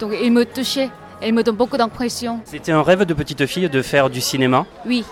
[0.00, 0.90] Donc ils me touchaient,
[1.24, 2.40] ils me donnent beaucoup d'impression.
[2.44, 4.66] C'était un rêve de petite fille de faire du cinéma?
[4.84, 5.02] Oui,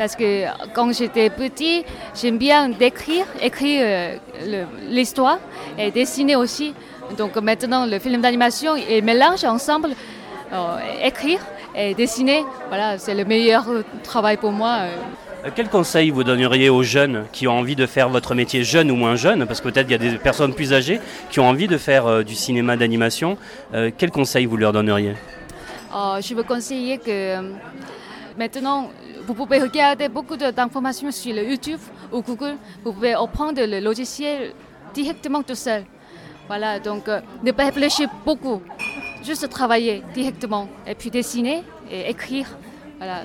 [0.00, 1.84] parce que quand j'étais petit,
[2.18, 5.38] j'aime bien décrire, écrire euh, l'histoire
[5.78, 6.72] et dessiner aussi.
[7.18, 9.90] Donc maintenant, le film d'animation, il mélange ensemble
[10.54, 11.40] euh, écrire
[11.76, 12.46] et dessiner.
[12.68, 13.66] Voilà, c'est le meilleur
[14.02, 14.78] travail pour moi.
[15.44, 15.50] euh.
[15.54, 18.96] Quel conseil vous donneriez aux jeunes qui ont envie de faire votre métier, jeune ou
[18.96, 20.98] moins jeune Parce que peut-être il y a des personnes plus âgées
[21.30, 23.36] qui ont envie de faire euh, du cinéma d'animation.
[23.74, 25.14] Euh, quel conseil vous leur donneriez?
[25.92, 27.36] Je veux conseiller que
[28.40, 28.88] maintenant,
[29.26, 32.56] vous pouvez regarder beaucoup d'informations sur le YouTube ou Google.
[32.82, 34.52] Vous pouvez apprendre le logiciel
[34.94, 35.82] directement tout seul.
[36.48, 38.60] Voilà, donc euh, ne pas réfléchir beaucoup,
[39.22, 41.62] juste travailler directement et puis dessiner
[41.94, 42.46] et écrire.
[42.98, 43.18] Voilà.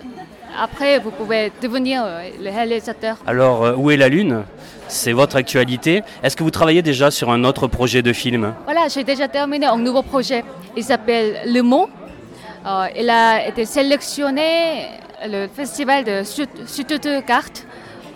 [0.67, 3.17] Après, vous pouvez devenir euh, le réalisateur.
[3.25, 4.43] Alors, euh, Où est la Lune?
[4.88, 6.04] C'est votre actualité.
[6.23, 8.54] Est-ce que vous travaillez déjà sur un autre projet de film?
[8.65, 10.43] Voilà, j'ai déjà terminé un nouveau projet.
[10.78, 11.62] Il s'appelle Le.
[11.62, 14.88] Euh, il a été sélectionné
[15.27, 17.43] le festival de Stuttgart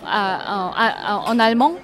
[0.06, 0.72] en,
[1.26, 1.74] en- allemand.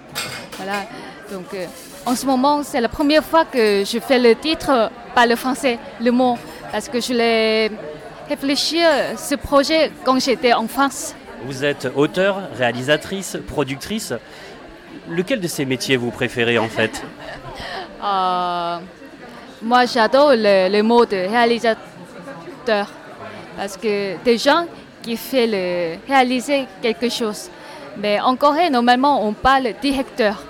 [0.57, 0.85] Voilà.
[1.31, 1.67] Donc, euh,
[2.05, 5.79] en ce moment, c'est la première fois que je fais le titre par le français,
[6.01, 6.39] Le Mot,
[6.73, 7.71] parce que je l'ai
[8.29, 11.15] réfléchi à ce projet quand j'étais en France.
[11.45, 14.13] Vous êtes auteur, réalisatrice, productrice.
[15.09, 17.03] Lequel de ces métiers vous préférez en fait?
[18.05, 18.79] Euh,
[19.63, 21.79] moi, j'adore le, le mot de réalisateur
[23.57, 24.67] parce que des gens
[25.07, 27.49] qui font le, réaliser quelque chose.
[27.97, 30.43] Mais en Corée, normalement, on parle directeur.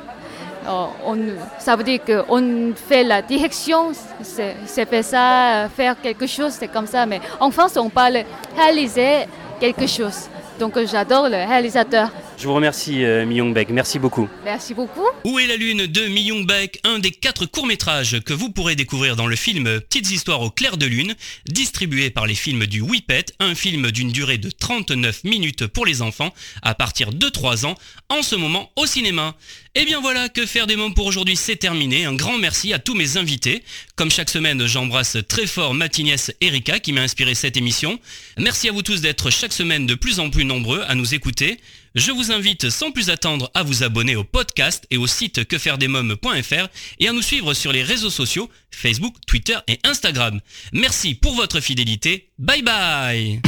[0.66, 1.16] Euh, on,
[1.59, 3.92] ça veut dire qu'on fait la direction,
[4.23, 7.05] c'est fait ça, faire quelque chose, c'est comme ça.
[7.05, 8.25] Mais en France, on parle
[8.57, 9.29] réaliser
[9.61, 10.29] quelque chose.
[10.59, 12.11] Donc, j'adore le réalisateur.
[12.38, 13.71] Je vous remercie, euh, Mi Young-baek.
[13.71, 14.29] Merci beaucoup.
[14.44, 15.06] Merci beaucoup.
[15.25, 19.17] Où est la lune de Mi Young-baek, un des quatre courts-métrages que vous pourrez découvrir
[19.17, 21.15] dans le film Petites histoires au clair de lune,
[21.46, 26.02] distribué par les films du Whippet, un film d'une durée de 39 minutes pour les
[26.02, 27.75] enfants à partir de 3 ans,
[28.10, 29.35] en ce moment au cinéma.
[29.75, 32.04] Et bien voilà, que faire des mômes pour aujourd'hui, c'est terminé.
[32.04, 33.63] Un grand merci à tous mes invités.
[33.94, 37.98] Comme chaque semaine, j'embrasse très fort ma petite nièce Erika qui m'a inspiré cette émission.
[38.38, 41.58] Merci à vous tous d'être chaque semaine de plus en plus nombreux à nous écouter.
[41.97, 46.69] Je vous invite sans plus attendre à vous abonner au podcast et au site quefairedesmoms.fr
[47.01, 50.40] et à nous suivre sur les réseaux sociaux Facebook, Twitter et Instagram.
[50.75, 52.29] Merci pour votre fidélité.
[52.38, 53.40] Bye bye